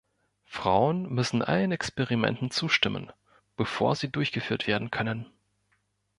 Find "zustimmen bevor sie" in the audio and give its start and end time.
2.49-4.11